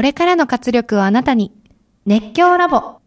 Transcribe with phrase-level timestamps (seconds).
[0.00, 1.52] これからの活力をあなたに。
[2.06, 2.99] 熱狂ラボ。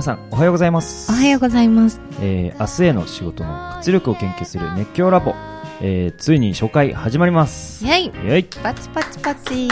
[0.00, 1.12] 皆さんおはようございます。
[1.12, 2.00] おはようございます。
[2.22, 5.34] えー明日への仕事の活力を研究する熱狂ラボ、
[5.82, 7.84] えーついに初回始まります。
[7.84, 8.06] イェイ。
[8.06, 8.44] イェイ。
[8.44, 9.66] パチパチパチ。
[9.66, 9.70] い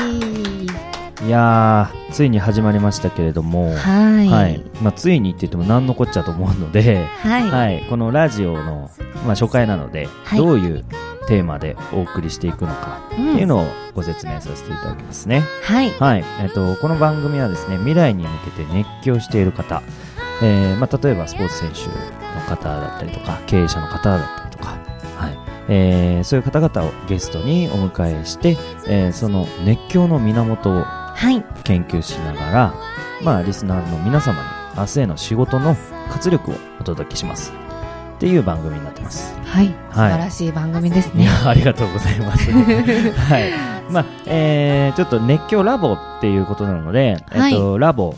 [1.30, 3.74] やーついに始まりましたけれども。
[3.74, 4.28] はい。
[4.28, 4.62] はい。
[4.82, 7.51] まあ、ついにって言っても何のこっちゃと思うので、はい。
[7.51, 8.90] はい、このラジオの、
[9.24, 10.38] まあ、初回なので、はい。
[10.38, 10.84] どういう
[11.26, 13.01] テーマでお送りしていくのか。
[13.12, 15.42] っていうのをご説明させていただきますね。
[15.62, 15.90] はい。
[15.92, 19.82] はい、えっと、この番組はですね、未来に向けて熱狂している方、
[20.42, 24.79] えーまあ、例えばスポーツ選手の方だったりとか、経営者の方だったりとか、
[25.16, 31.45] はいえーそういう方々をゲストにお迎えして、えーその熱狂の源をはい。
[31.65, 32.74] 研究しながら、
[33.23, 35.77] まあ、リスナーの皆様に明日への仕事の
[36.10, 37.52] 活力をお届けします
[38.16, 39.34] っていう番組になってます。
[39.45, 39.74] はい。
[39.93, 41.24] 素はい晴らしい番組ですね。
[41.24, 42.51] いやありがとうございます。
[42.55, 43.51] はい。
[43.90, 48.15] まあ、えー、ちょっと熱狂ラボっていうことなので、はいえっと、ラボ、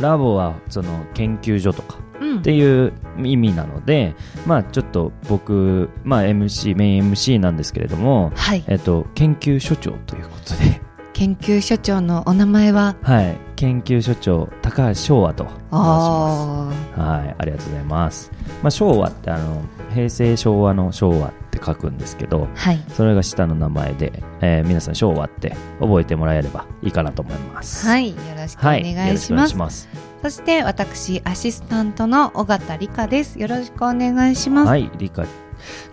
[0.00, 4.14] ラボはその研究所とかうんっていう意味なので、
[4.46, 8.64] まあちょっと僕、まあ MC、メイン MC なんですけれども、はい。
[8.68, 10.80] えっと、研究所長ということで、
[11.16, 12.94] 研究所長のお名前は？
[13.00, 17.00] はい、研究所長、高橋昭和と申します。
[17.00, 18.30] あはい、ありがとうございます。
[18.62, 19.62] まあ、昭和ってあの、
[19.94, 22.58] 平成昭和の昭和って書くんですけど、あ。
[22.58, 22.84] はい。
[22.90, 27.86] それが下の名前で、えー皆さん昭和って覚えてもらえればいいかなと思います。
[27.86, 28.10] はい。
[28.10, 29.32] よろしくおはい、願いします。
[29.32, 29.88] よろくお願いします。
[30.20, 33.40] そして私、アシスタントの尾形理香です。
[33.40, 34.68] よろしくお願いします。
[34.68, 35.24] はい、リカ、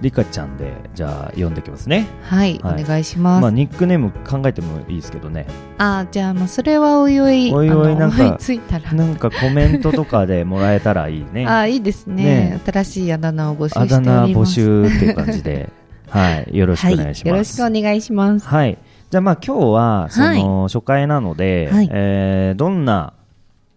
[0.02, 2.08] リカちゃんで、じゃあ読んでいきますね。
[2.24, 2.60] はい。
[2.60, 3.42] はいお願いします。
[3.42, 5.46] まあ、ニックネーム考えてもいいですけどね。
[5.78, 8.94] あじゃあもうそれはおいおい、おいおいなんか思いついたら。
[8.94, 11.46] なんかコメントとかでもらえたらいいね。
[11.48, 14.22] あいいですねね新しいあだ名を募集あしております。
[14.22, 15.70] だ名募集っていう感じで、
[16.10, 17.24] はい、 よろしくお願いします。
[17.24, 17.32] はい。
[17.32, 18.48] よろしくお願いします。
[18.48, 18.78] はい。
[19.10, 23.14] じゃあまあ今日は、その、初回なので、はいえーどんな、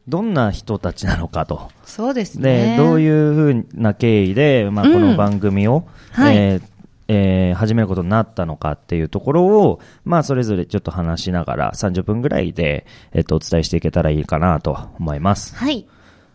[0.08, 1.70] どんな人たちなのかと。
[1.84, 2.76] そうですで、ね。
[2.76, 6.62] どういうふうな経緯で、まあうんこの番組を、はいえー
[7.08, 15.54] えー始めることになったのかっていうところを、まあそれぞれちょっと話しながら30分ぐらいで、えっと、お伝えしていけたらいいかなと思います。
[15.54, 15.86] はい。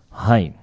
[0.10, 0.56] はい。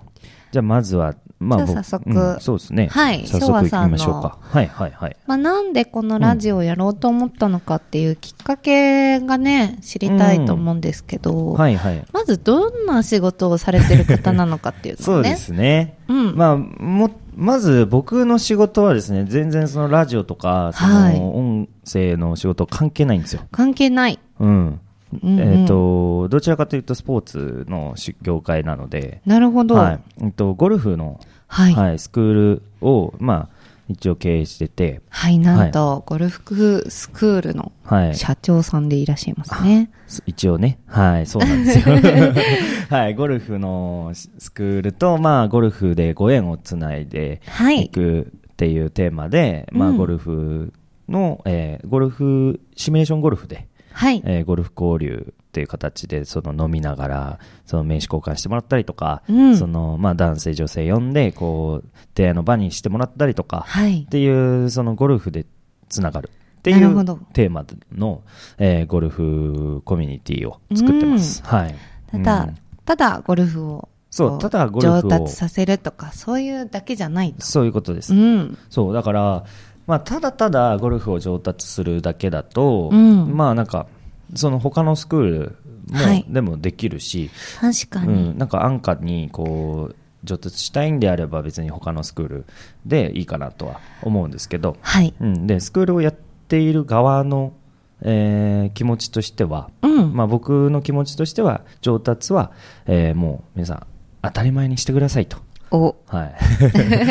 [0.51, 2.89] じゃあまずは、まあじゃあ僕早速うんそうですね。
[2.91, 4.39] はい早速行きましょう昭和さんか。
[4.41, 5.17] はいはいはい。
[5.27, 12.05] まあ、なんでこのラジオをやろうと思ったのかっていうきっかけがね、知りたいと思うんですけど、はいはい。
[12.13, 15.29] まずどんな仕事をされてる方なのかっていうのをね。
[15.29, 15.99] そうですね。
[16.09, 16.37] うん。
[16.37, 23.43] まあ、も、まず僕の仕事はですね、全然そのラジオとか、そはいの音声の仕事関係ないんですよ。
[23.53, 24.19] 関係ない。
[24.41, 24.81] うん。
[25.23, 29.75] うんうんえっ、と、どちらかというとスポーツのし業界なので、なるほど。
[29.75, 29.83] は。
[29.83, 30.25] はいい。
[30.25, 31.75] えっと、ゴルフの、はい。
[31.75, 33.59] はい、スクールを、まあ、
[33.89, 35.01] 一応経営してて、
[35.41, 38.15] なんと、ゴルフスクールのはい。
[38.15, 39.91] 社長さんでいらっしゃいますね。
[40.27, 41.97] 一応ね、はい、そうなんですよ。
[42.91, 47.93] はい、ゴルフのスクールと、まあ、ゴルフでご縁をつないで、はい行。
[47.93, 50.75] くっていうテーマで、まあ、うんゴルフ
[51.09, 54.23] の、えーゴルフ、シミュレーションゴルフで、はい。
[54.25, 64.07] えーゴルフ交流っていう形で、その飲みながら、その名刺交換してもらったりとか、うんその、まあ、男性、女性呼んで、こう、出会いの場にしてもらったりとか、はいっ。
[64.07, 65.47] ていう、そのゴルフで
[65.89, 68.23] つながるっていうテーマの、
[68.59, 71.43] えーゴルフコミュニティを作ってます。
[71.45, 71.75] はい。
[72.11, 72.55] ただ、うん
[72.89, 77.45] ただゴルフをこそう、ただゴルフを上達させるとか、そういうだけじゃないと。
[77.45, 78.15] そういうことです。
[78.15, 78.59] うん。
[78.71, 79.45] そう、だから、
[79.89, 83.87] まあ、ただただゴルフを上達するだけだと、うんまあなんか、
[84.35, 85.57] その他のスクール
[85.89, 88.13] も、はいでもできるし、確かに。
[88.13, 92.45] うん、なんか安価にこう、上達したいんであれば別に他のスクール
[92.85, 95.15] でいいかなとは思うんですけど、はい。
[95.19, 97.55] うん、で、スクールをやっている側の、
[98.03, 100.13] えー気持ちとしては、うん。
[100.15, 102.53] まあ僕の気持ちとしては、上達は、
[102.87, 103.87] えーもう皆さん
[104.21, 105.39] 当たり前にしてくださいと。
[105.71, 106.35] お、はい。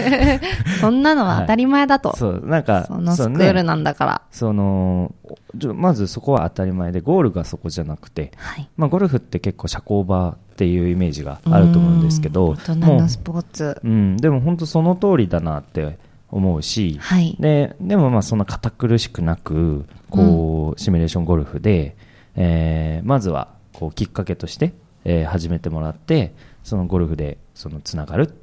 [0.82, 2.16] そんなのは当たり前だと。
[2.16, 4.22] そう、なんか、そのスそうねクールなんだから。
[4.32, 5.14] その
[5.56, 8.70] じょまずそこは当たり前でゴールがそこじゃなくて、はい。
[8.78, 13.80] まあ、ゴルフって結構社交場っていうイメージがあると思うんですけどうん大人ものスポーツ。
[13.84, 15.98] う、うん、でも本当その通りだなって
[16.32, 17.36] 思うし、はい。
[17.40, 21.96] ででもまあそんな堅苦しくなくこう、シミュレーションゴルフで、
[22.36, 24.74] えーまずはこうきっかけとして、
[25.06, 26.34] えー始めてもらって
[26.64, 28.34] そのゴルフでそのつながる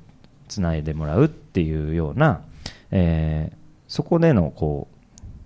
[0.55, 2.43] つないでもらうっていうような、
[2.91, 4.97] えーそこでのこう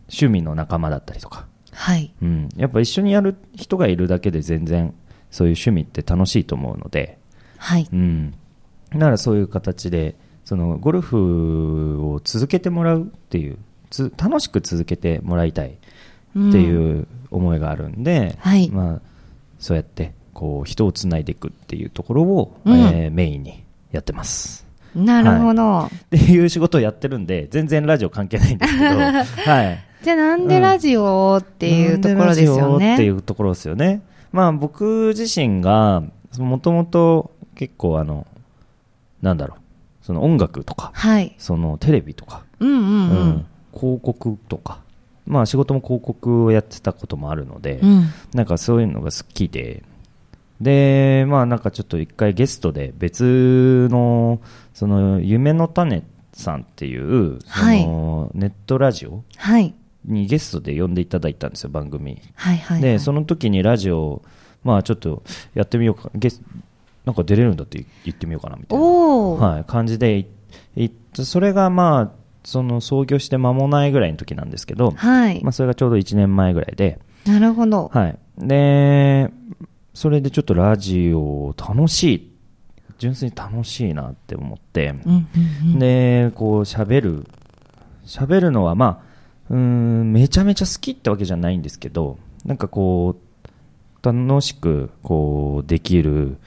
[0.09, 2.15] 趣味の仲間だったりとか、はい。
[2.23, 4.95] うん、やっぱ一緒にやる人がいるだけで全然
[5.31, 7.19] そういう趣味って楽しいと思うので、
[7.59, 7.87] はい。
[7.93, 8.35] うん、
[8.93, 10.15] だからそういう形で
[10.47, 13.59] そのゴルフを続けてもらうっていう
[13.91, 15.79] つ楽しく続けてもらいたいって
[16.37, 19.01] うんいう思いがあるんで、はいまあ、
[19.59, 23.63] そうやってこう人をつないでいくっていうところを、うんえーメインに
[23.93, 24.68] やってます。
[24.95, 25.81] なるほど。
[25.83, 28.97] っていう仕事をやってるんで全然ラジオ関係ないんですけど、
[29.51, 32.95] はい、じゃあなんでラジオっていうところですよなんでラジオね。
[32.95, 34.03] っていうところですよね。
[34.33, 36.03] まあ僕自身が
[36.39, 38.27] もともと結構あの
[39.23, 39.59] なんだろう
[40.05, 41.35] その音楽とかはい。
[41.39, 43.47] そのテレビとか、うんうんううんん。
[43.75, 44.79] 広告とか
[45.27, 48.05] まあ仕事も広告をやってたこともあるので、うん。
[48.35, 49.83] なんかそういうのが好きで
[50.61, 54.41] でまあなんかちょっと一回ゲストで別の
[54.79, 59.75] その夢の種さんっていうそのネットラジオはい。
[60.05, 62.83] にゲストで呼んでいただいたんですよ番組はいはいはい。
[62.83, 64.23] でその時にラジオ
[64.63, 66.41] まあちょっとやってみようかゲス
[67.05, 70.29] なんか出れるんだって言ってみようかなみたいな、はい、感じで
[70.77, 75.43] いそれがまあその創業して間もないぐらいの時なんですけど、はい。
[75.43, 77.91] まあ、それがちょうど1年前ぐらいで、なるほど。
[77.93, 79.29] はい、で
[79.93, 82.38] それでちょっとラジオ楽しい
[82.99, 85.27] 純粋に楽しいなって思って、うんうん
[85.73, 85.79] うん。
[85.79, 87.27] でこう喋る
[88.05, 96.39] 喋るのはまあうーんめちゃめちゃ好きってわけじゃないんですけどなんかこう楽しくこうできる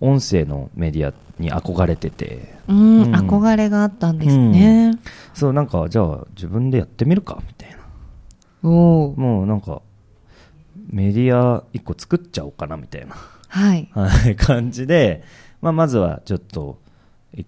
[0.00, 4.98] 音声のメディアに憧れててうん、うん憧れがあったんですね。
[5.34, 7.76] そうなんかじゃあ自分でやってみるかみたいな
[8.70, 9.14] おお。
[9.16, 9.82] もうなんか
[10.90, 13.16] メディア一個作っちゃおうかなみたいな
[13.48, 13.88] はい。
[13.92, 15.24] はい感じで、
[15.60, 16.78] まあ、まずはちょっと
[17.36, 17.44] い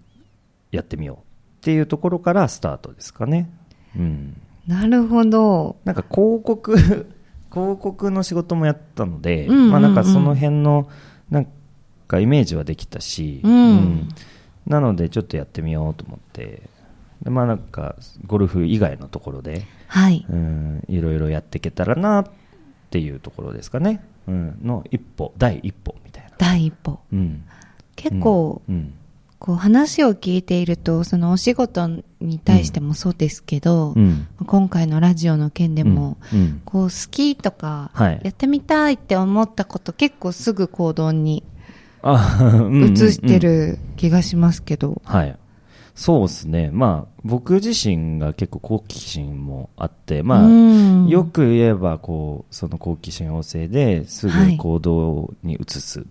[0.71, 1.19] やってみようっ
[1.61, 3.49] ていうところからスタートですかね。
[3.95, 5.77] うん、なるほど。
[5.85, 6.75] なんか広告
[7.51, 9.71] 広告の仕事もやったので、うんうんうん。
[9.71, 10.89] まあ、なんかその辺の
[11.29, 11.47] なん
[12.07, 14.09] かイメージはできたし、うん。
[14.67, 16.63] なのでちょっとやってみようと思って。
[17.21, 17.95] でまあなんか
[18.25, 20.25] ゴルフ以外のところではい。
[20.29, 22.25] うんいろいろやっていけたらなっ
[22.89, 26.99] ていうところですかね、うん、の一歩第一歩みたいな、第一歩。
[27.11, 27.43] うん、
[27.95, 28.93] 結構、うん。
[29.39, 31.89] こう話を聞いていると、そのお仕事
[32.21, 34.25] に対してもそうですけど、うん。
[34.45, 36.15] 今回のラジオの件でも、
[36.63, 38.21] こう好きとか、はい。
[38.23, 41.43] やってみたいって思ったこと結構すぐ行動に
[42.01, 45.01] 移してる気がしますけど。
[45.03, 45.37] はい。
[45.93, 46.71] そうですね。
[46.71, 51.07] まあ、僕自身が結構好奇心もあって、まあ、うん。
[51.07, 56.05] よく言えば、こう、その好奇心旺盛ですぐ行動に移す。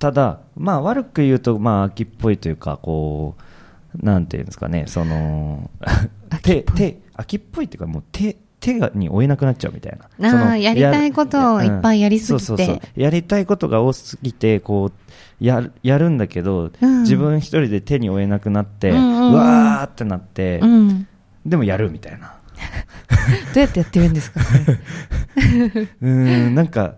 [0.00, 0.12] うんうん。
[0.12, 5.70] ただ、まあ、悪く言うと、まあ、秋っぽいというか、こう、なんていうんですかね、その、
[6.42, 10.50] 手、秋っぽい手、秋っぽいっていうか、もう手、手がに負えなくなっちゃうみたいな。
[10.50, 21.06] あやりたいことをいっぱいやりすぎてそうそうそうやりたいことが多すぎて、こう、やる、やるんだけど、うん自分一人で手に負えなくなって、うんううんうんわーってなって、うん。
[21.44, 22.34] どでもやるみたいな。
[23.54, 24.40] うやってやってるんですか
[26.02, 26.94] うーん、なんか、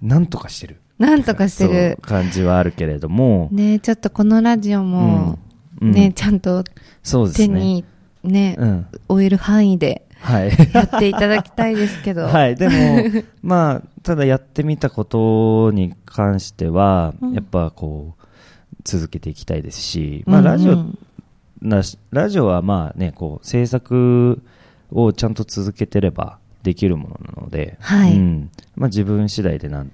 [0.00, 0.81] なんとかしてる。
[1.02, 1.98] なんとかしてる。
[2.00, 5.38] 感じはあるけれども、ねちょっとこのラジオも、
[5.80, 6.62] うんうんねちゃんと。
[7.34, 7.84] 手に
[8.22, 8.86] ね、うん。
[9.08, 10.52] 終える範囲ではい。
[10.72, 12.22] やっていただきたいですけど。
[12.30, 12.54] はい。
[12.54, 12.74] でも、
[13.42, 18.24] まあ、ただやってみたことに関しては、うんやっぱこう、
[18.84, 20.84] 続けていきたいですし、まあ、うんうんラジオ、
[21.60, 24.40] なしラジオはまあね、こう、制作
[24.92, 28.50] をちゃんと続けてればできるものなので、はいうん。
[28.76, 29.86] まあ、自分次第でな、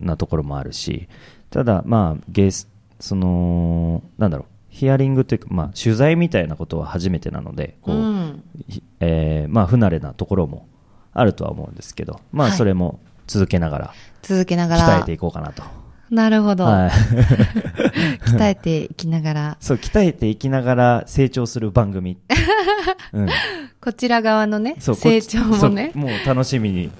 [0.00, 1.08] なところもあるし、
[1.50, 2.68] ただ、まあ、ゲス、
[3.00, 10.68] その、なんだろう、ヒアリングというか、まあ、取材みたいなことは初めてなので、こう、うんひえーまあ、不慣れなところも
[11.12, 14.98] あるとは思うんですけど、まあ、はいそれも続けながら続けながら。
[14.98, 15.62] 鍛えていこうかなと。
[16.10, 16.64] なるほど。
[16.64, 16.90] はい。
[18.26, 19.56] 鍛えていきながら。
[19.60, 22.18] そう、鍛えていきながら成長する番組。
[23.12, 23.28] うん。
[23.80, 25.92] こちら側のね、成長もね。
[25.94, 26.90] もう楽しみに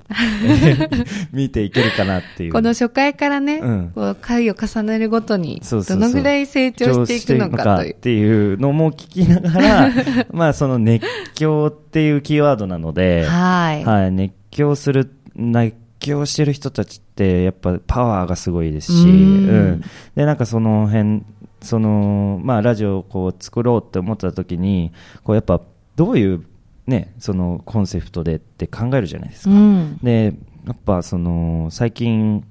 [1.33, 2.53] 見ていけるかなっていう。
[2.53, 7.93] この初回からね、うんこう回を重ねるごとに、どのぐらい成長していくのかという。
[7.93, 9.91] っていうのも聞きながら、
[10.31, 13.85] まあ、その熱狂っていうキーワードなので、はい。
[13.85, 15.75] はい、熱狂する、熱
[16.07, 19.81] 狂してる人たちって、やっぱパワーがすごいですし、ううんん。
[20.15, 21.23] で、なんかその辺、
[21.63, 24.93] その、まあ、ラジオをこう作ろうって思った時に、
[25.25, 25.61] こうやっぱ、
[25.97, 26.45] どういう、
[26.87, 29.51] ね、そのコンセプトでって考えるじゃないですか。
[29.51, 29.99] うん。
[30.03, 30.35] で、
[30.67, 32.45] やっぱその、最近、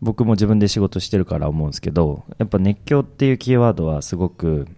[0.00, 4.68] 僕も自分で仕事してるから思うんですけどやっぱ熱狂っていうキーワードはすごく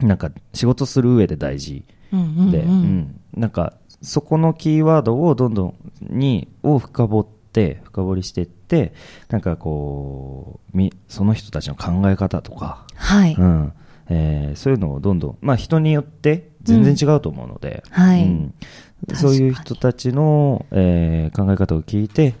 [0.00, 3.72] なんか仕事する上で大事うんうんで、うんうんなんか
[4.02, 8.92] そこのキーワードをどんどんにを深掘って深掘りしていって
[9.28, 13.34] なんかこうみその人たちの考え方とか、はい。
[13.34, 13.72] うん。
[14.08, 18.24] えーそういうのをどんどん、まあ、人によって全然違うと思うので、はい。
[18.24, 18.54] うん。
[19.14, 22.34] そういう人たちの、えー考え方を聞いて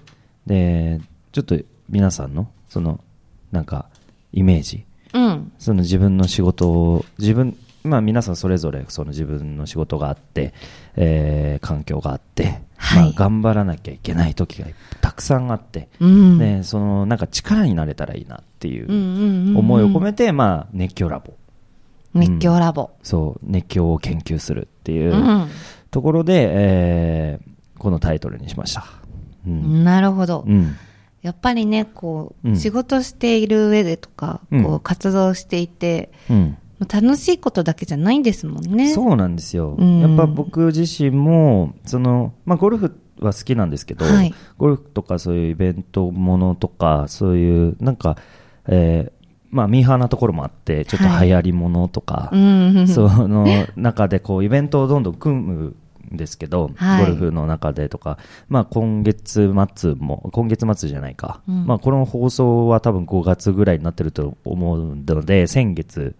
[0.46, 1.00] で
[1.32, 3.00] ちょっと皆さんのその
[3.52, 3.88] なんか
[4.32, 4.84] イメージ。
[5.14, 5.52] うん。
[5.58, 10.54] その自分の仕事を自分まあ皆さんそれぞれその自分の仕事があって、
[10.96, 13.02] えー環境があって、はい。
[13.04, 14.68] まあ、頑張らなきゃいけない時が
[15.00, 16.38] たくさんあって、うん。
[16.38, 19.56] でそのなんか力になれたらいいなっていうんうんうんううん。
[19.58, 21.34] 思いを込めて、まあ、熱狂ラボ。
[22.14, 22.90] 熱狂ラボ。
[23.02, 25.48] そう熱狂を研究するっていううん。
[25.90, 28.84] ところで、えーこのタイトルにしました、
[29.44, 29.82] うん。
[29.82, 30.44] なるほど。
[30.46, 30.76] うん。
[31.22, 32.56] やっぱりね、こう、うん。
[32.56, 34.62] 仕事している上でとか、うん。
[34.62, 38.92] こう、活動していて、うん楽しいことだけじゃないんですもんね。
[38.92, 40.00] そうなんですよ、うん。
[40.00, 44.34] やっぱ僕自身もその、まあ、ゴルフは好きなんですけど、はい。
[44.58, 48.16] ゴルフとかそういうイベントものとかそういうなんか、
[48.66, 51.28] えーまあ、ミーハーなところもあってちょっとはい。
[51.28, 52.88] 流行りものとか、うん。
[52.88, 53.46] その
[53.76, 55.76] 中でこうイベントをどんどん組む
[56.12, 57.04] んですけど、はい。
[57.04, 61.66] ゴルフの中でとか、まあ、今月末も今月末じゃないか、うん。
[61.66, 66.16] まあ、この放送は多分5月ぐらいになってると思うので先月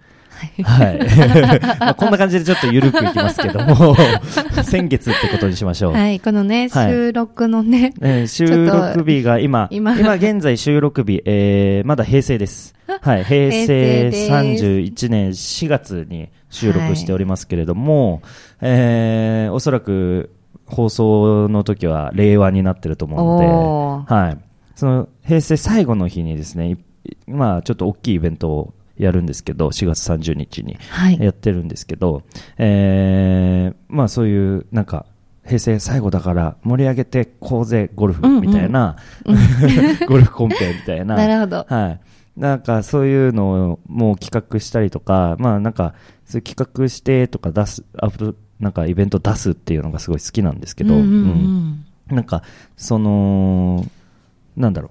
[0.65, 0.99] はい。
[1.81, 3.95] まあこんな感じでちょっと緩くいきますけども、
[4.65, 5.93] 先月ってことにしましょう。
[5.93, 12.75] はい、このね、はい収録のね、えー収録日が今、今今現在収録日、えーまだ平成です。
[13.01, 18.23] はい、平平成成です31年4月に収録しておりますけれども、
[18.61, 20.31] えーおそらく
[20.67, 24.39] 放送の時は令和になってると思うおので、はい。
[24.75, 26.77] その平成最後の日にですね、い
[27.27, 30.77] まあちょっと大きいイベントをやるんですけど、4月30日に。
[30.91, 31.19] はい。
[31.21, 32.23] やってるんですけど、
[32.59, 35.07] えーまあそういうなんか
[35.47, 38.97] 平成最後だから盛り上げてこうぜゴルフみたいな、
[40.09, 41.17] ゴルフコンペみたいな。
[41.17, 41.67] なるほど。
[41.69, 42.01] はい。
[42.37, 45.95] なんかそういうのをもう企画したりとか、まあなんか
[46.25, 52.43] そういう企画してとか出す、アップなんかイベント出すっていうのがすごい好きなんですけど、うんうんううんんなんか、
[52.77, 53.87] その、
[54.57, 54.91] なんだろ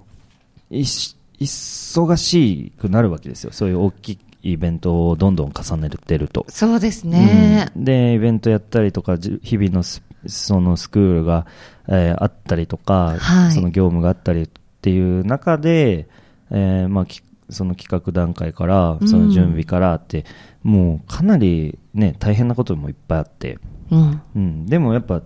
[0.71, 3.51] う、いし忙しくなるわけですよ。
[3.51, 4.09] そういう大き
[4.43, 6.45] いイベントをどんどん重ねてると。
[6.49, 7.71] そうですね。
[7.75, 11.47] うんで、イベントやったりとか、じ日々のスそのスクールが、
[11.87, 14.49] えーあったりとか、はいその業務があったりっ
[14.81, 16.07] ていう中で、
[16.51, 20.25] えーまあ、きその企画段階から、その準備からって、
[20.63, 23.57] もうかなりね、大変なこともいっぱいあって、
[23.89, 24.21] うん。
[24.35, 25.21] うん、でもやっぱ、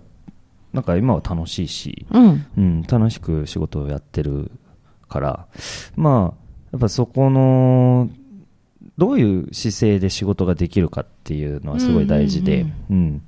[0.72, 2.46] なんか今は楽しいし、うん。
[2.56, 4.50] うん、楽しく仕事をやってる
[5.08, 5.46] から、
[5.96, 8.10] まあ、やっぱそこの、
[8.98, 13.22] どういう姿勢で仕事ができるかっていうのはすごい大事で、うんうん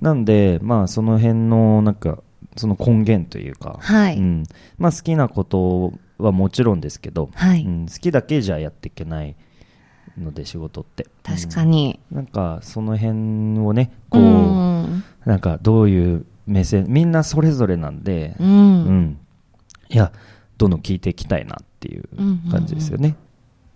[0.00, 2.18] なんで、まあ、その辺の、なんか、
[2.56, 4.44] その根源というか、はいうん
[4.76, 9.34] まあ、好きなことはもちろんですけど、はいうん、好きだけじゃやっていけない
[10.18, 11.06] ので、仕事って。
[11.22, 11.98] 確かに。
[12.10, 15.04] うんなんか、その辺をね、こうう、ん。
[15.24, 18.44] なんか、どういう目線、みんなそれぞれなんで、う。
[18.44, 19.18] うんん。
[19.88, 20.12] いや、
[20.64, 22.08] どんどん聞いていきたいなっていう
[22.50, 23.16] 感じですよね。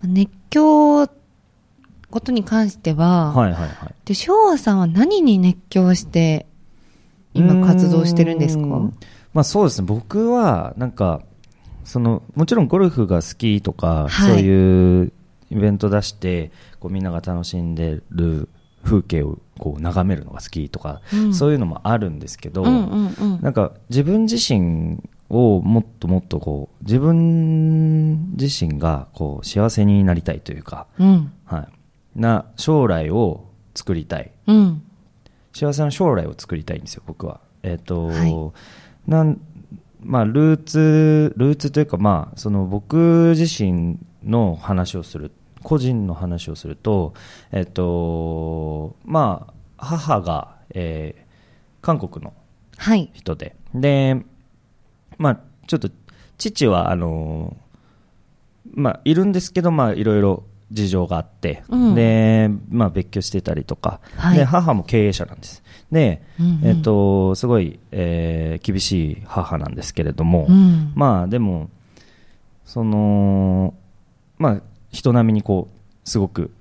[0.03, 3.93] 熱狂ことに関しては、はいはいはい。
[4.05, 6.47] で、昭和さんは何に熱狂して、
[7.35, 8.63] 今活動してるんですか？
[9.33, 9.85] まあそうですね。
[9.85, 11.21] 僕は、なんか、
[11.83, 15.11] その、もちろんゴルフが好きとか、はいそういう
[15.51, 18.49] イベント出して、こうみんなが楽しんでる
[18.83, 23.41] 風景をこう眺めるのが好きとか、うんそういうのもあるんですけど、うんうんうん。
[23.41, 24.97] なんか自分自身
[25.29, 31.31] をもっともっとこう、自分自身がこう幸せになりたいというか、うん。
[31.45, 31.59] は
[32.15, 32.19] い。
[32.19, 33.45] な将来を
[33.75, 34.31] 作りたい。
[34.47, 34.81] うん。
[35.53, 37.39] 幸せな将来を作りたいんですよ、僕は。
[37.63, 38.51] えっ、と、はい
[39.07, 39.39] なん、
[40.01, 45.31] まあ、ルーツ、ルーツというか、まあ、その僕自身の話をする、
[45.63, 47.13] 個人の話をすると、
[47.51, 51.29] えっ、と、まあ、母が、えー
[51.81, 52.33] 韓国の
[52.77, 53.09] はい。
[53.13, 54.23] 人で、で、
[55.19, 55.89] まあ、ちょっと、
[56.39, 57.55] 父は、あの
[58.73, 61.95] まあ、いるんですけど、まあ、いろいろ事情があって、うん。
[61.95, 64.37] で、まあ、別居してたりとか、はい。
[64.37, 65.61] で、母も経営者なんです。
[65.91, 66.67] で、うんうん。
[66.67, 70.91] えっと、すごい、えー厳しい母なんですけれども、うん。
[70.95, 71.69] まあ、でも、
[72.65, 73.73] その、
[74.37, 74.61] まあ、
[74.91, 76.51] 人並みにこう、すごく、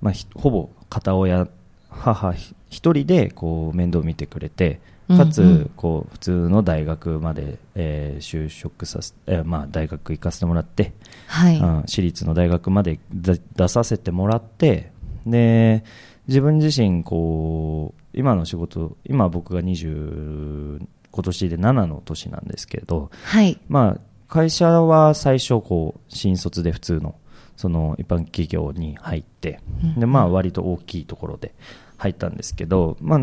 [0.00, 1.48] まあ、ひほぼ片親、
[1.88, 4.80] 母ひ一人でこう面倒を見てくれて、
[5.16, 10.92] かつこう普通の大学まで、えー就職させ、えーまあ、大学行かせてもらって、
[11.26, 11.58] はい。
[11.58, 14.92] うん私立の大学まで出出させてもらって
[15.26, 15.84] で
[16.26, 23.58] 自分自身こう今の仕事今僕が20今年で7の年なんですけれど、はい。
[23.68, 27.14] まあ、会社は最初こう新卒で普通の
[27.56, 31.54] その一般企業に入ってうんで、まあ、割と大きいところで
[31.98, 33.20] 入ったんですけど、まあ、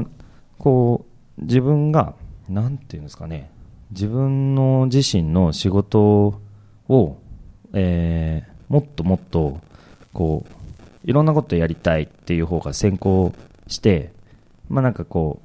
[0.58, 1.11] こう
[1.42, 2.16] 自分が
[2.50, 3.50] なんていうんですかね
[3.92, 6.40] 自分の自身の仕事
[6.88, 7.18] を、
[7.74, 9.60] えーもっともっと
[10.14, 10.52] こう
[11.04, 13.34] いろんなことやりたいっていう方が先行
[13.68, 14.14] して、
[14.70, 15.42] まあ、なんかこ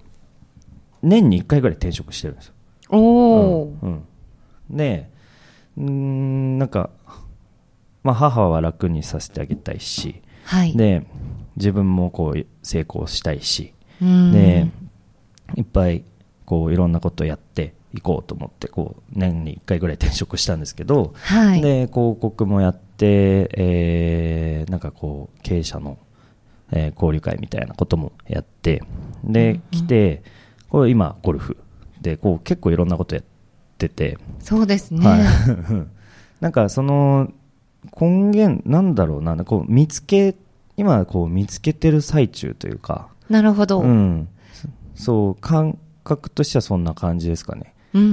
[1.03, 2.53] う年に1回ぐらい転職してるんですよ。
[2.91, 3.85] おー。
[3.85, 4.05] うんうん
[4.71, 5.11] で
[5.77, 6.91] うーんなんか、
[8.05, 10.77] まあ、母は楽にさせてあげたいしはい。
[10.77, 11.05] で
[11.57, 14.69] 自分もこう成功したいしうんで
[15.55, 16.05] いっぱい
[16.45, 21.61] こういろんなことやっていこうと思ってこう年に1回ぐらい転職したんですけど、はい。
[21.61, 25.99] で広告もやって、えーなんかこう経営者の、
[26.73, 28.83] えー交流会みたいなこともやって
[29.25, 30.23] で、来て
[30.69, 31.57] これ今ゴルフ
[32.01, 33.25] でこう結構いろんなことやっ
[33.79, 35.07] てて、そうですね。
[35.07, 35.21] はい、
[36.41, 37.31] なんかその
[37.99, 40.35] 根源なんだろうなこう見つけ
[40.77, 43.81] 今こう見つけてる最中というか、なるほど。
[43.81, 44.29] ううんん、
[44.97, 47.75] そそう感覚としてはそんな感じですかね。
[47.95, 48.09] うんうん。
[48.09, 48.13] う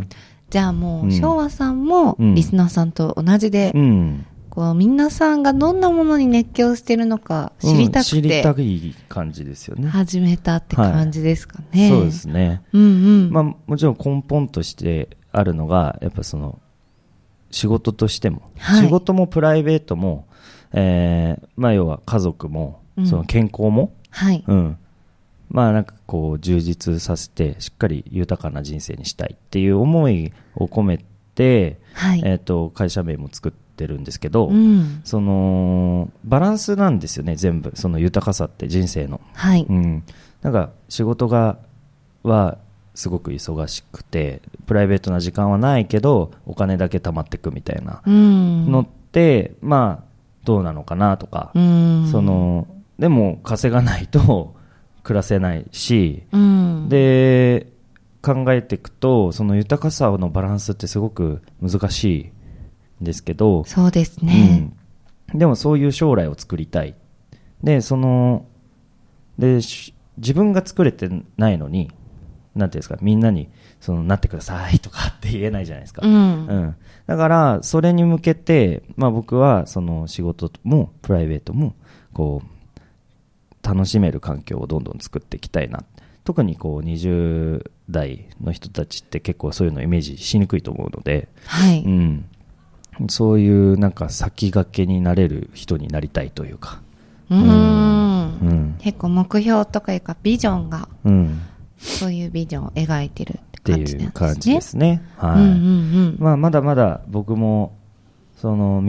[0.00, 0.08] ん
[0.50, 9.88] じゃあもう、うん昭和さんも、うんリスナーさんと同じで、うんこう、皆さんがどんなものに熱狂してるのか知りたくうん知りて、たい感じですよね。
[9.88, 11.88] 始めたって感じですかね。
[11.88, 12.60] そうですね。
[12.74, 12.86] うんう
[13.28, 13.30] ん。
[13.30, 16.58] まあ、もちろん根本としてあるのが、やっぱその、
[17.50, 20.26] 仕事としても、はい仕事もプライベートも、
[20.74, 24.44] えーまあ、要は家族もうん、その健康も、はい。
[24.46, 24.76] うん。
[25.52, 31.04] まあ、なんかこう、充実させて、しっかり豊かな人生にしたいっていう思いを込め
[31.34, 32.22] て、はい。
[32.24, 35.02] えっ、と、会社名も作ってるんですけど、うん。
[35.04, 37.70] その、バランスなんですよね、全部。
[37.74, 39.20] その豊かさって人生の。
[39.34, 39.66] はい。
[39.68, 40.02] うん、
[40.40, 41.58] なんか仕事が
[42.22, 42.56] は
[42.94, 48.70] すごく忙しくてプライベートな時間はないけどお金だけ貯まっていくみたいなうん。
[48.70, 50.04] のって、まあ
[50.44, 52.08] どうなのかなとか、うん。
[52.10, 52.66] そ、の
[52.98, 54.54] でも稼がないと
[55.02, 57.72] 暮らせないし、うん。、で
[58.22, 62.32] 考えていくとその豊かさのバランスってすごく難しい
[63.02, 64.70] んですけど、そうですね。
[65.32, 66.94] うん、でもそういう将来を作りたい
[67.62, 68.46] でその
[69.38, 71.90] でし自分が作れてないのに
[72.54, 73.48] なんていうんですかみんなに
[73.80, 76.46] そのなってくださいとかって言えないじゃないですか、うん。
[76.46, 81.74] うんだからそれに向けて、まあ、僕はその仕事もプライベートも
[82.12, 82.46] こう
[83.62, 85.84] 楽しめる環境をどんどん作っていきたいな。
[86.24, 91.82] 特にこう20代の人たちって結構そういうのイメージしにくいと思うので、はい。
[91.84, 92.24] うん、
[93.08, 96.80] そういうなんか先駆けになれる人になりたいというか、
[97.30, 97.40] うん。
[97.40, 98.76] うん。
[98.78, 101.42] 結構目標とかいうか、ビジョンが、うん、
[101.78, 103.72] そういうビジョンを描いてるっって。
[103.72, 105.02] いう感じですね。
[105.16, 105.36] はい。
[105.36, 106.16] うんうんうん。
[106.18, 107.76] まあ、まだまだ僕も
[108.36, 108.82] その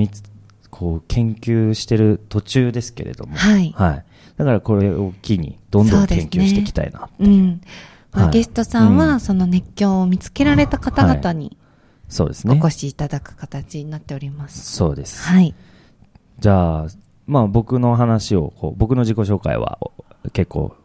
[0.71, 3.75] こう研究してる途中ですけれども、はい
[4.37, 7.29] だからこれを機にどんどん研究していきたいなっていう。
[7.29, 7.61] うん。
[8.11, 8.33] まあはい。
[8.33, 9.19] ゲストさんは、うん。
[9.19, 11.57] その熱狂を見つけられた方々に
[12.09, 12.59] そうですね。
[12.61, 14.75] お越しいただく形になっております。
[14.75, 15.55] そうです、はい。
[16.39, 16.87] じゃあ、
[17.25, 20.75] まあ、僕の話をこう僕の自己紹介はお結構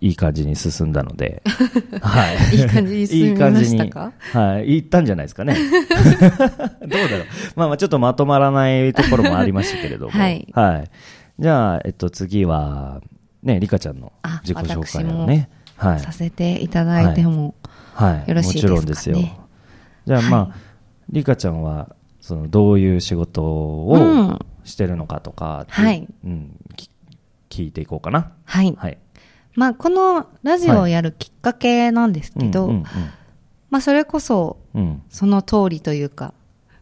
[0.00, 1.42] いい感じに進んだので、
[2.00, 4.12] はい、いい感じに進みましたか？
[4.32, 5.56] はい、いったんじゃないですかね。
[5.58, 7.26] どうだろう。
[7.56, 10.12] まあまあちょっとまとまらないところもありましたけれども。
[10.12, 10.46] はい
[11.38, 13.00] じゃあ、えっと次は、
[13.42, 15.50] ね、リカちゃんのあ自己紹介をね。
[15.76, 16.00] はい。
[16.00, 17.54] させていただいても、
[17.94, 18.28] はい。
[18.28, 19.18] よろしいですかねもちろんですよ。
[20.06, 20.68] じゃあまあ、はい
[21.10, 26.90] リカちゃんは、その、どういう仕事うんをしてるのかとかって、はいうん、き
[27.48, 28.32] 聞いていこうかな。
[28.44, 28.74] はい。
[28.76, 28.98] はい。
[29.54, 32.84] まあ、このラジオをやるきっかけなんですけど、うんうん
[33.70, 34.82] まあ、それこそ、うん。
[34.82, 35.02] うん。
[35.08, 36.34] その通りというか、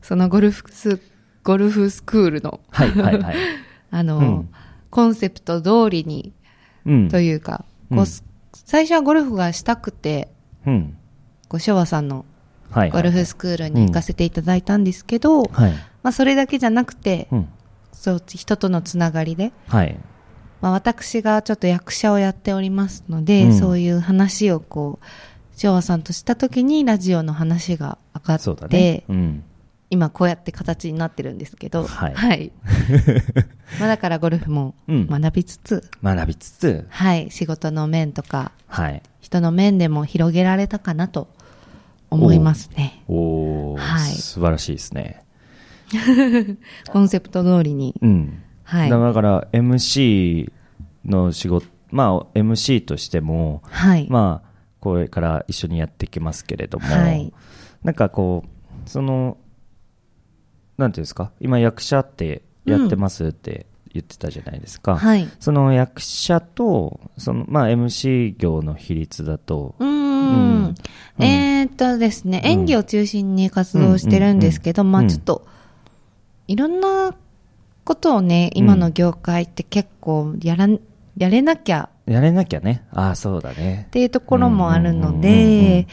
[0.03, 1.01] そのゴルフス、
[1.45, 3.37] ゴルフスクールの、はいはいはい。
[3.91, 4.49] あの、うん
[4.89, 6.33] コンセプト通りに、
[6.87, 7.09] うん。
[7.09, 8.07] というか、うんこう
[8.53, 10.29] 最初はゴルフがしたくて、
[10.67, 10.97] うん。
[11.49, 12.25] こう昭和さんの
[12.71, 12.91] はい。
[12.91, 15.73] ゴルフスクールに行かせていただいたんですけど、はい。
[16.03, 17.49] まあ、それだけじゃなくて、うん。
[17.93, 19.99] そう人とのつながりで、はい。
[20.61, 25.07] まあ、私がちょっと役者をやっておりますので、うんそういう話をこう、
[25.59, 29.05] 昭和さんとした時にラジオの話が上がって、ね。
[29.09, 29.45] うん。
[29.89, 32.53] 今こうやって形になってるんですけど、はい
[33.79, 39.03] まあだからゴルフもうん学びつつ、学びつつ、はい、仕事の面とか、はい。
[39.21, 41.29] 人の面でも広げられたかなと
[42.11, 43.03] 思いますね。
[43.09, 45.25] おー、はい素晴らしいですね。
[46.91, 47.95] コンセプト通りに。
[48.01, 48.43] うん。
[48.65, 48.91] はい。
[48.91, 50.51] だから MC
[51.05, 54.07] の仕事、まあ MC としても、はい。
[54.11, 54.49] まあ
[54.81, 57.33] これから一緒にやっていきますけれども、はい
[57.83, 59.37] なんかこう、その、
[60.79, 64.97] なんていうんですか、今役者ってやってますって言ってたじゃないですか。
[64.97, 65.29] はい。
[65.41, 70.63] その役者と、その、まあ MC 業の比率だと、うん。
[70.65, 70.75] ん。
[71.19, 72.51] えーっとですね、うん。
[72.51, 75.09] 演技を中心に活動してるんですけど、まあうん。
[75.09, 75.47] ちょっと、
[76.49, 77.15] いろんな
[77.85, 80.81] ことをね、今の業界って結構やらん、
[81.17, 81.89] やれなきゃ。
[82.07, 82.85] やれなきゃね。
[82.93, 83.87] ああ、そうだね。
[83.89, 83.91] っ。
[83.91, 85.21] ていうところもあるのうんうんうんうんうん。
[85.23, 85.89] で、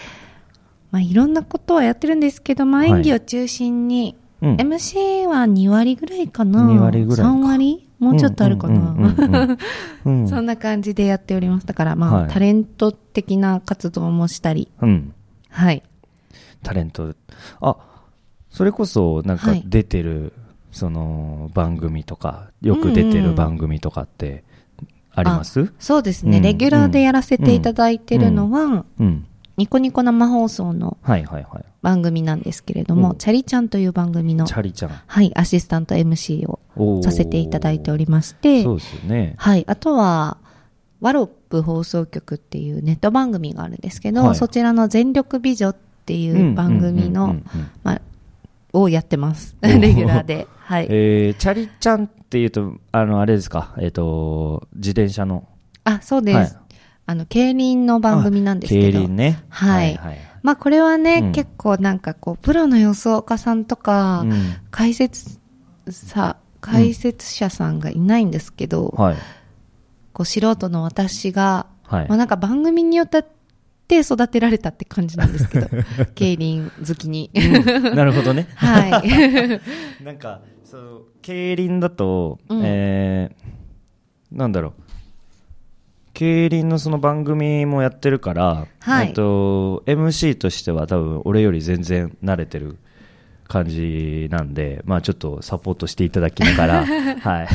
[0.91, 2.91] まあいろんなことはやってるんですけど、まあはい。
[2.91, 4.55] 演技を中心に、うん。
[4.57, 6.61] MC は2割ぐらいかな。
[6.63, 7.87] 2割ぐらいか3割？
[7.99, 8.81] もうちょっとあるかうんうん
[9.17, 9.57] うんな。
[10.05, 11.65] うんうんそんな感じでやっております。
[11.65, 14.69] だからまあ、はいタレント的な活動もしたり。
[14.81, 15.13] うん。
[15.49, 15.81] はい。
[16.61, 17.15] タレント。
[17.61, 17.77] あ、
[18.49, 20.33] それこそ、なんかはい出てる、
[20.71, 24.43] その、番組とか、よく出てる番組とかって、
[25.15, 29.25] ありますそうですね、うんレギュラーでやらせていただいてるのは、うん。
[29.57, 30.97] ニコニコ生放送の。
[31.81, 34.91] 番組なんですけれども、うんチャリちゃんという番組のチ、ャリちゃん。
[35.05, 36.59] はい、アシスタント MC を
[37.03, 39.35] させていただいておりまして、そうですよね。
[39.37, 40.37] はい、あとは、
[41.01, 47.35] ワロップ放送局っていうネット番組があるんですけど、はいそちらの全力美女っていう番組の
[47.83, 48.01] まあ、
[48.71, 49.55] をやってます。
[49.61, 50.47] レギュラーで。
[50.57, 50.87] はい。
[50.89, 55.47] えー、チャリちゃんっていうと、あの、あれですか、えっ、と、自転車の。
[55.83, 56.37] あ、そうです。
[56.37, 56.62] はい
[57.05, 58.99] あの、競輪の番組なんですけど。
[58.99, 59.43] 競輪ね。
[59.49, 60.17] はいはい。
[60.41, 65.39] まあこれはね、うん結構なんかこう、プロの予想家さんとか、うん解説
[65.89, 69.15] さ、解説者さんがいないんですけど、はい。
[70.13, 75.67] こう素人の私が、はいまあなんか番組によって育てられたって感じなんですけど、
[76.15, 77.29] 競輪好きに。
[77.33, 78.47] なるほどね。
[78.55, 79.59] はい。
[80.03, 84.82] なんか、そう、競輪だと、うんえー、なんだろう。
[86.13, 92.77] 競輪のその番組もやってるから、はいえっと、MC としては多分俺より全然慣れてる
[93.47, 96.85] 感じなんで、まあちょっとサポートしていただきながら、
[97.19, 97.47] はい。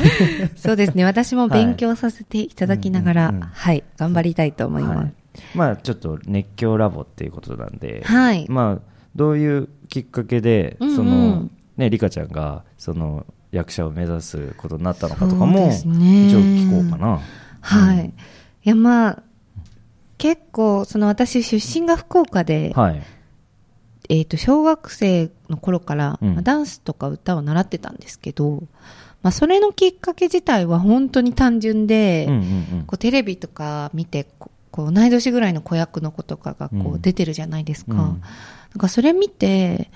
[0.55, 1.05] そうですね。
[1.05, 5.13] 私も勉強させていただきながら、うんうんうんはい、頑張りたいと思いますはい。
[5.55, 8.45] まあちょっと熱狂ラボっていうことなんで、はい。
[8.49, 8.79] まあ
[9.15, 17.19] どういうきっかけで、うんうんその、ね、リカちゃんが、その、役者を目指すことになったのかとかも、一応聞こうかな。
[17.61, 17.99] はい。
[17.99, 18.13] うん
[18.63, 19.23] いや、まあ、
[20.17, 23.01] 結構、その私出身が福岡で、はい。
[24.09, 28.63] えっ、と、小学生の頃から、うんまあダンスとか歌を習ってたんですけど、
[29.21, 32.45] まあ、それのきっかけ自体は本当に単純で、うんうんう
[32.81, 37.93] んこうテレビとか見て、ここう同い年ぐらいの子役の子とかがこうんう出てるじゃないですか。
[37.93, 39.89] うんなんかそれ見て、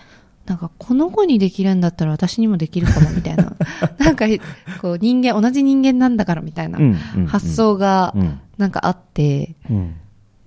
[0.45, 3.55] なんかこの子にできるんだったら私にもできるかもみたいな。
[3.97, 4.25] なんか
[4.81, 6.79] こう人間、同じ人間なんだからみたいな
[7.27, 9.95] 発想がうんなんかあって、うん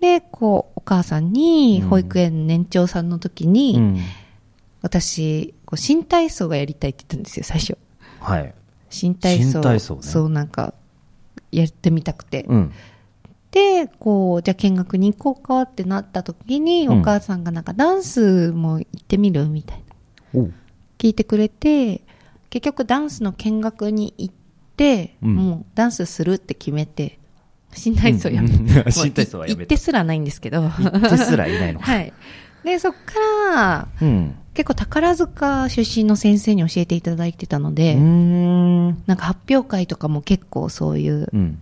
[0.01, 3.99] で、こうお母さんにうん保育園年長さんの時に、うん
[4.87, 7.77] 私、こう新体操がやりたいって言ったんですよ、最初。
[8.21, 8.55] はい。
[8.89, 9.51] 新体操。
[9.51, 10.75] 新体操ねそうなんか、
[11.51, 12.45] やってみたくて。
[12.49, 12.73] うん。
[13.51, 19.86] で、こう、じゃあ見学に行こうかってなった時に、うんお母さんがなんかダンスも行ってみるみたいな。
[20.99, 22.03] 聞いてくれて、
[22.51, 24.35] 結局ダンスの見学に行っ
[24.77, 27.19] て、うんもうダンスするって決めて、
[27.73, 28.57] 新体操やめて。
[28.57, 29.09] 行
[29.63, 30.63] ってすらないんですけど。
[30.63, 31.87] 行ってすらいないのか。
[31.93, 32.13] はい。
[32.65, 32.99] で、そっか
[33.55, 34.35] ら、うん。
[34.55, 37.95] 結構宝塚出身の先生に教えていただいてたので。
[37.97, 38.01] な
[39.15, 41.59] んか発表会とかも結構そういううん。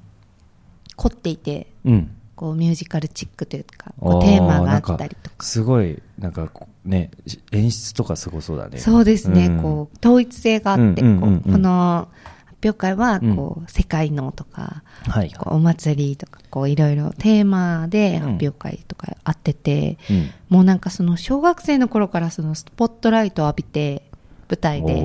[0.97, 2.11] 凝っていて、うん。
[2.37, 5.44] こうミュージカルチックというか、こうテーマがあったりとか。
[5.44, 6.51] すごい、なんか
[6.85, 7.11] ね、
[7.53, 8.79] 演出とかすごそうだね。
[8.79, 12.09] そうですね、うんこう統一性があって、うんうんうんうんこの
[12.44, 15.33] 発表会はこう、世界のとか、はい。
[15.33, 20.31] こうお祭りとか、こういろいろテーマで発表会とかあってて、うん。
[20.49, 24.09] もうなんかその小学生の頃からそのスポットライトを浴びて、
[24.49, 25.03] 舞台で、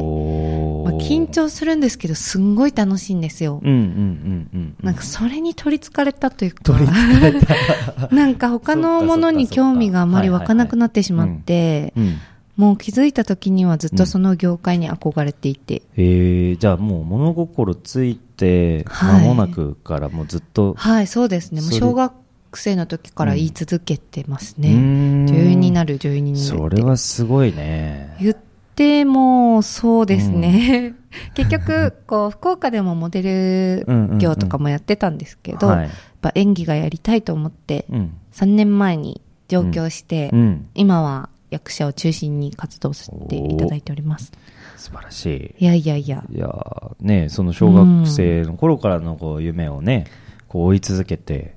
[0.83, 3.59] まあ、緊張するんですけど、すんごい楽しいんですよ。
[3.63, 4.75] うんうんうんうん。
[4.81, 8.09] なんかそれに取りつかれたというか、取りつかれた。
[8.15, 12.17] なんか他のものに興味があまり湧かなくなってしまって、うん。
[12.59, 21.61] もう気づいた時にはずっとその業界に憧れていて、えー、じゃあもう物心ついて、はい間もなくからもうずっと、はい、そうですね。
[21.61, 22.13] もう小学
[22.53, 24.73] 生の時から言い続けてますね。
[24.73, 26.43] ん女優になる、女優になる。
[26.43, 28.17] それはすごいね。
[28.19, 28.35] 言っ
[28.79, 30.93] でも、そうですね。
[31.35, 35.89] 結局、こう、福岡でもモデル業とかもやってたんですけど、はいや
[36.29, 44.31] っぱ演技がやりたいと思って、うん3年前に上京して、うん今は役者を中心に活動させていただいております。
[44.77, 46.23] 素晴らしいやいやいや。
[46.29, 50.05] いいやーねその小学生の頃からのこう夢をね
[50.47, 51.55] こう追い続けて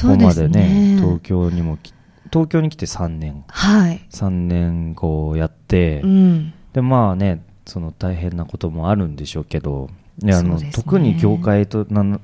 [0.00, 0.96] ここまそうでねね。
[0.96, 1.92] 東京にもき
[2.32, 4.00] 東京に来て3年はい。
[4.10, 6.52] 3年こうやって、うん。
[6.72, 9.90] でまあねその大変なこともあるんでしょうけど
[10.22, 12.20] いやあのね特に業界となん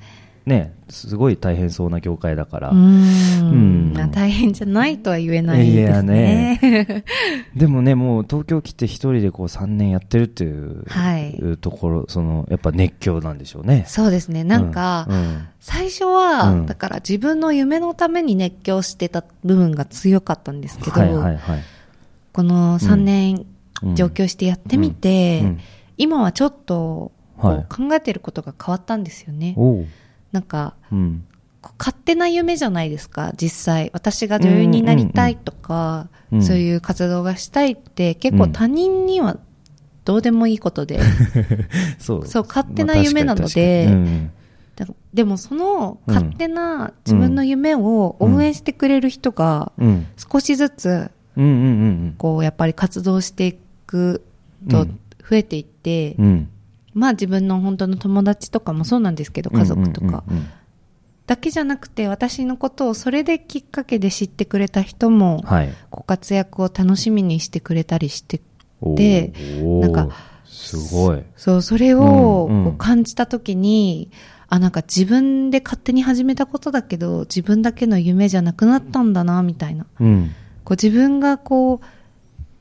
[0.47, 3.93] ねすごい大変そうな業界だから、うーうん。
[3.93, 4.11] ん。
[4.11, 7.05] 大変じゃないとは言えないですね。
[7.57, 13.85] でもねもう東京来て一人でこう3年やってるっていう、はいところそのやっぱ熱狂なんでしょうね。
[13.87, 14.45] そうですね。
[14.45, 15.17] なんか、うん。
[15.17, 15.49] うん。
[15.61, 16.67] 最初は、うん。
[16.67, 21.63] だから自分の夢のために熱狂してた部分が強かったんですけど、はいはいはい。
[22.33, 23.47] この3年
[23.83, 23.95] うん。
[23.97, 25.59] 上京してやってみて、うん。
[25.97, 27.67] 今はちょっとはい。
[27.69, 29.57] 考えてることが変わったんですよね。
[30.35, 31.25] なんか、うん。
[31.79, 33.91] 勝手な夢じゃないですか、実際。
[33.95, 39.39] 私が女優になりたいとか、うんそういう活動がしたいって、結構他人には
[40.05, 40.99] どうでもいいことで、
[42.01, 42.27] そう。
[42.27, 43.87] そう勝手な夢なので
[44.77, 49.73] まあでもそのうん勝手な自分の夢を応援してくれる人が
[50.17, 51.55] 少しずつうんうんう
[52.09, 53.55] んこうやっぱり活動してい
[53.87, 54.25] く
[54.69, 54.99] とうん。
[55.31, 56.49] 増えていって、うんうん
[56.95, 60.43] まあ自分の本当の友達とかもそうなんですけど家族とかうんうん。
[60.43, 60.49] うん
[61.27, 65.73] だけじゃなくて私のことをそれできっかけで知ってくれた人もはい。
[65.91, 68.43] ご活躍を楽しみにしてくれたりして
[68.83, 69.81] おでー。
[69.81, 70.11] なんか
[70.45, 71.23] すごい。
[71.37, 72.65] そうそれをうんうん。
[72.65, 74.11] こう感じた時に、
[74.49, 79.87] あなんか自分で勝手に始めたことだけど自分だけの夢じゃなくなったんだなみたいな。
[80.01, 80.35] うん。
[80.65, 81.87] こう自分がこう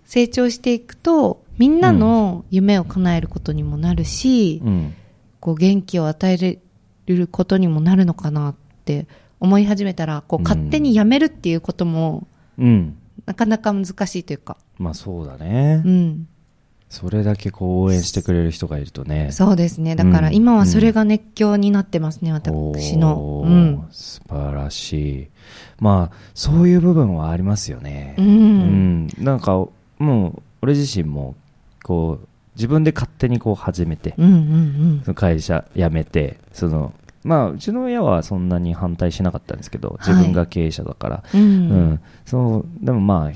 [0.05, 4.93] 成長していくとみんなの夢を叶えることにもなるし、うん。
[5.39, 6.59] こう元気を与えれ
[7.05, 9.07] ることにもなるのかなって
[9.41, 10.43] 思い始めたらこううん。
[10.43, 12.97] 勝手にやめるっていうこともうん。
[13.25, 15.81] なかなか難しいというか、まあそうだね。
[15.85, 16.27] うん、
[16.89, 19.31] それだけこう応援してくれる人がいるとね。
[19.31, 19.95] そうですね。
[19.95, 20.35] だからうん。
[20.35, 23.87] 今はそれが熱狂になってますね、私の、おーうん。
[23.91, 25.27] 素晴らしい。
[25.79, 28.15] まあそういう部分はありますよね。
[28.17, 28.27] うん。
[28.27, 29.07] うん。
[29.19, 29.65] なんか
[29.99, 31.35] もう俺自身も
[31.83, 36.93] こう自分で勝手にこう始めて、うんうんその会社辞めてその
[37.23, 40.05] まあうちの親はそんなに反対しなかったんですけどい。
[40.07, 41.91] 自分が経営者だから、うんううん。
[41.93, 43.35] んそうでもまあや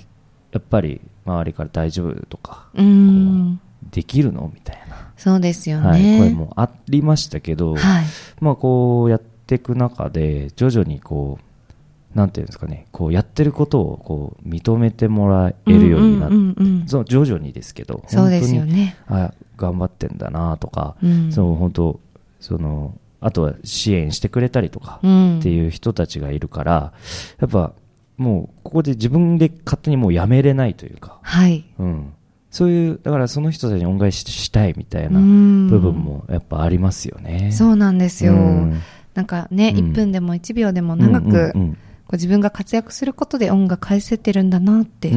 [0.60, 3.60] っぱり周りから大丈夫とかうん。
[3.92, 8.06] できるのみたいな、そうですよはい、ね声もありましたけど、はい。
[8.42, 11.44] まあこうやっていく中で徐々にこう
[12.18, 21.32] なんていうんですかねこうやってることをこう認めてもらえるようになっうんうんうんうんそう徐々にですけどそうですよ本ね当にあ頑張ってんだなとか、うん。
[21.32, 22.00] そう本当
[22.40, 25.40] そのあとは支援してくれたりとかうん。
[25.40, 26.94] っていう人たちがいるから、
[27.40, 27.74] やっぱ
[28.18, 31.66] もうここで自分で勝手にもうやめれないというか、はい。
[31.80, 32.14] うん、
[32.52, 35.68] そういうだからその人たちに恩返ししたいみたいなうん。
[35.68, 37.52] 部分もやっぱありますよね。
[37.52, 38.82] そうなんですよ、うん。
[39.16, 45.12] なんかね、うん1分でも1秒でも長く、うんうんこう自分が活躍することで恩が返せてるんだなって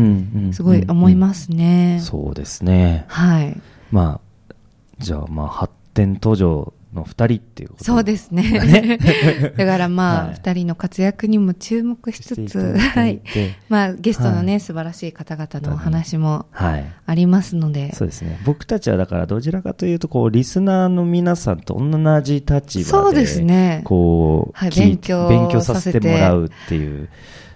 [0.53, 3.05] すごい思いますね、そうですね。
[3.07, 3.57] はい。
[3.93, 4.55] まあ、
[4.99, 7.85] じゃあまあ発展途上の二人っていうこと。
[7.85, 8.99] そうですね。
[9.57, 10.35] だからまあ、はい。
[10.35, 13.21] 二人の活躍にも注目しつつ、たはい。
[13.69, 16.85] まあ、ゲストのね、は素晴らしい方々のお話もはい。
[17.07, 18.41] ありますので、そうですね。
[18.45, 23.83] 僕たちはだからどちらかというと、こう、リスナーの皆さんと同じ立場で、そうですね。
[23.85, 27.09] こう、はい勉強勉強させてもらうっていう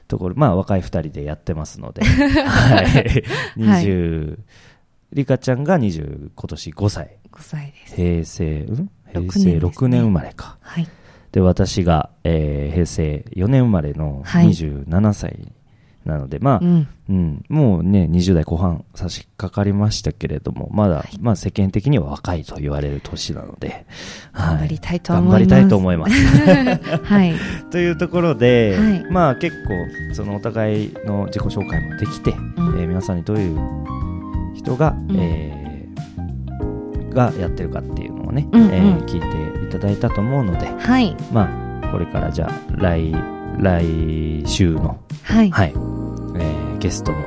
[0.09, 3.25] ところ、まあ、若い二人でやってますので、 はい。
[3.59, 4.39] 20、
[5.13, 7.17] リカちゃんが20、今年5歳。
[7.33, 7.97] 5歳です。
[7.97, 8.91] 平成、うん？
[9.21, 10.59] 平6成年ですね6年生まれか。
[10.61, 10.89] はい。
[11.33, 15.53] で、私が、えー平成4年生まれのはい27歳
[16.05, 16.89] なので、まあ、うん。
[17.09, 23.87] うん、もうね、20代後半差し掛かりましたけれども、まだ、まあ世間的には若いと言われる年なので、
[24.33, 25.31] 頑張りたいと思います。
[25.31, 27.05] 頑張りたいと思います。
[27.05, 27.35] はい。
[27.71, 33.59] というところで、はいまあ結構、そのお互いの自己紹介もできて、んえー皆さんにどういう
[34.55, 35.65] 人が、んえー
[37.15, 41.17] がやってるかっていうね、うんうんえー聞いていただいたと思うので、はい。
[41.33, 41.49] ま
[41.83, 43.15] あ、これからじゃあ、来、
[43.59, 45.51] 来週の、はい。
[45.51, 47.19] はい、えーゲストの、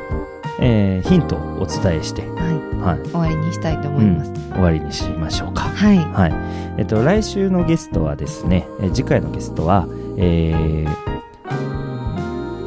[0.59, 2.35] えーヒントをお伝えして、は
[2.83, 3.03] はい、い。
[3.09, 4.31] 終わりにしたいと思います。
[4.53, 5.61] 終わりにしましょうか。
[5.63, 5.97] はい。
[5.97, 6.33] はい。
[6.77, 11.17] えっと、来週のゲストはですね、えー次回のゲストは、えー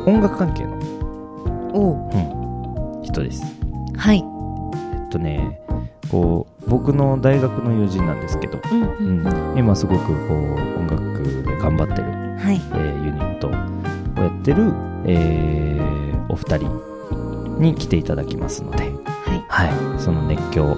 [0.07, 0.79] 音楽関係の、
[1.74, 3.42] おううん、人です。
[3.96, 4.18] はい。
[4.18, 5.60] えっとね
[6.11, 9.03] こう僕の大学の友人なんですけど、うんうう
[9.53, 9.55] ん。
[9.55, 12.03] ん、今すごくこう音楽で頑張ってる、
[12.38, 12.61] はい。
[12.75, 14.73] えーユニットをやってる、
[15.07, 19.44] えーお二人に来ていただきますので、はい。
[19.49, 20.77] はい、その熱狂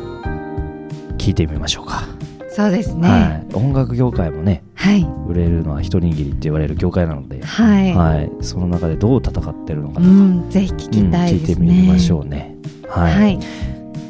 [1.19, 2.05] 聞いてみましょうか、
[2.49, 3.09] そうですね。
[3.09, 5.07] はい、音楽業界もねはい。
[5.29, 12.57] 売れるのは一握りって言われる業界なので、はい、はい、その中でどう戦ってるのかとか、うんぜひ聞きたいですね、うん聞いてみましょうね。
[12.89, 13.39] はい、はい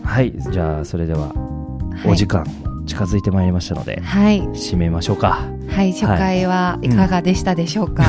[0.04, 2.10] はい、じゃあそれでははい。
[2.10, 4.40] お時間も近づいてまいりましたので、はい。
[4.40, 5.46] 締めましょうか。
[5.68, 8.02] はい、初回はいかがでしたでしょうか？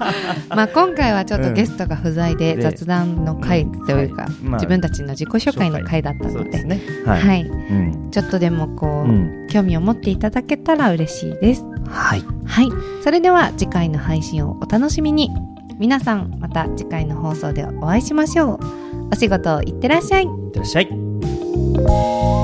[0.50, 4.50] まあ今回はちょっとゲストが不在でで雑談の回というか、うん。
[4.50, 7.42] まあ自分たちの自己紹介の回だったので、ねは、はい。
[7.42, 9.46] い、うんちょっとでもこう、うん。
[9.48, 11.64] 興味を持っていただけたら嬉しいです。
[11.86, 12.22] はい。
[12.44, 12.68] はい、
[13.02, 15.30] それでは次回の配信をお楽しみに。
[15.78, 18.58] 皆さんまた次回の放送でお会いしましょう。
[19.12, 20.24] お仕事いってらっしゃい。
[20.24, 21.09] いってらっしゃい
[21.60, 22.39] Thank you